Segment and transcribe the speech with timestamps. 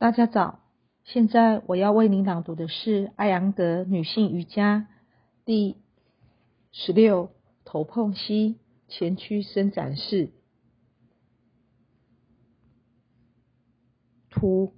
[0.00, 0.60] 大家早，
[1.04, 4.88] 现在我要为您朗读的是艾扬格女性瑜伽
[5.44, 5.76] 第
[6.72, 7.32] 十六
[7.66, 8.56] 头碰膝
[8.88, 10.30] 前屈伸展式。
[14.30, 14.72] 图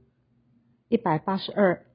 [0.88, 1.86] 一百八十二，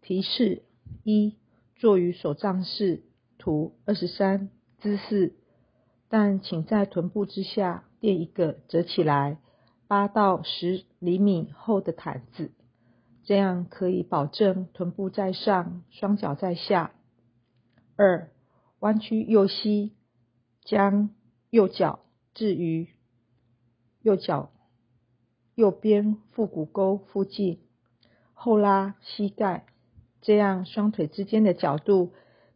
[0.00, 0.64] 提示
[1.04, 1.36] 一，
[1.76, 3.04] 坐于手杖式。
[3.38, 5.36] 图二十三，姿势，
[6.08, 9.38] 但请在臀部之下垫一个折起来。
[9.90, 12.52] 八到十厘米厚的毯子，
[13.24, 16.92] 这样可以保证臀部在上，双脚在下。
[17.96, 18.30] 二，
[18.78, 19.96] 弯曲右膝，
[20.62, 21.10] 将
[21.50, 22.86] 右脚置于
[24.00, 24.52] 右脚
[25.56, 27.58] 右边腹股沟附近，
[28.32, 29.66] 后拉膝盖，
[30.20, 32.12] 这样双腿之间的角度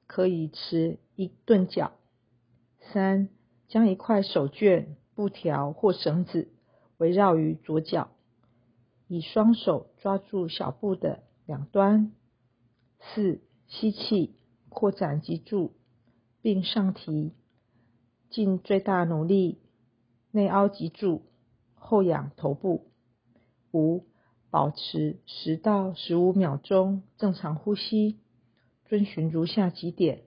[0.06, 1.94] 可以持一顿脚。
[2.92, 3.28] 三，
[3.66, 6.53] 将一块手绢、布条或绳子。
[7.04, 8.08] 围绕于左脚，
[9.08, 12.12] 以双手抓住小步的两端。
[12.98, 14.36] 四，吸气，
[14.70, 15.74] 扩展脊柱，
[16.40, 17.34] 并上提，
[18.30, 19.58] 尽最大努力
[20.30, 21.26] 内凹脊柱，
[21.74, 22.86] 后仰头部。
[23.70, 24.06] 五，
[24.48, 28.18] 保持十到十五秒钟正常呼吸，
[28.86, 30.22] 遵循如下几点：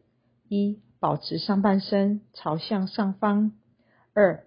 [0.47, 3.53] 一，保持上半身朝向上方。
[4.13, 4.46] 二，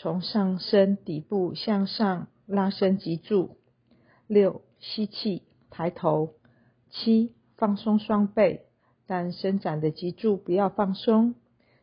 [0.00, 3.56] 从上身底部向上拉伸脊柱。
[4.28, 6.34] 六，吸气，抬头。
[6.88, 8.66] 七，放松双背，
[9.08, 11.34] 但伸展的脊柱不要放松。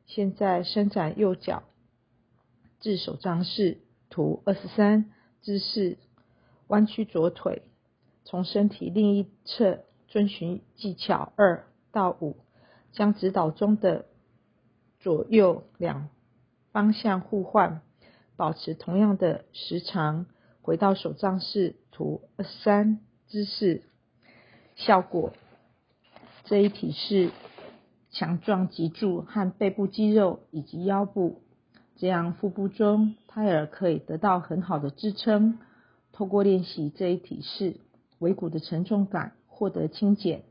[0.05, 1.63] 现在伸展右脚，
[2.79, 3.81] 至手杖式。
[4.09, 5.97] 图二十三，姿势，
[6.67, 7.63] 弯曲左腿，
[8.23, 12.37] 从身体另一侧遵循技巧二到五，
[12.93, 14.05] 将指导中的
[15.01, 16.07] 左右两
[16.71, 17.81] 方向互换。
[18.35, 20.25] 保持同样的时长，
[20.61, 23.83] 回到手杖式图二三姿势。
[24.75, 25.31] 效果
[26.43, 27.31] 这一体式
[28.11, 31.41] 强壮脊柱和背部肌肉以及腰部，
[31.95, 35.59] 这样腹部中胎儿可以得到很好的支撑。
[36.11, 37.77] 透过练习这一体式，
[38.19, 40.43] 尾骨的沉重感获得轻减。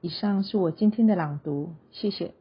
[0.00, 2.34] 以上是我今天的朗读，谢谢。